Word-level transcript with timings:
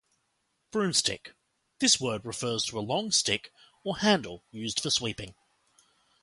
"Broomstick"- 0.71 1.35
This 1.79 1.99
word 1.99 2.25
refers 2.25 2.65
to 2.65 2.79
a 2.79 2.79
long 2.81 3.11
stick 3.11 3.51
or 3.83 3.99
handle 3.99 4.43
used 4.49 4.79
for 4.79 4.89
sweeping. 4.89 5.35